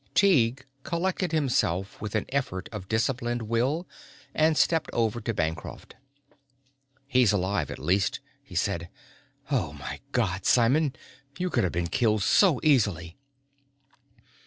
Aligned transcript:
Tighe 0.15 0.63
collected 0.81 1.31
himself 1.31 2.01
with 2.01 2.15
an 2.15 2.25
effort 2.29 2.69
of 2.71 2.87
disciplined 2.89 3.43
will 3.43 3.87
and 4.33 4.57
stepped 4.57 4.89
over 4.93 5.21
to 5.21 5.31
Bancroft. 5.31 5.93
"He's 7.05 7.31
alive, 7.31 7.69
at 7.69 7.77
least," 7.77 8.19
he 8.41 8.55
said. 8.55 8.89
"Oh 9.51 9.73
my 9.73 9.99
God, 10.11 10.43
Simon! 10.47 10.95
You 11.37 11.51
could 11.51 11.63
have 11.63 11.71
been 11.73 11.85
killed 11.85 12.23
so 12.23 12.59
easily." 12.63 13.15